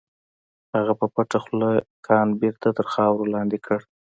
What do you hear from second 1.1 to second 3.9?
پټه خوله کان بېرته تر خاورو لاندې کړ.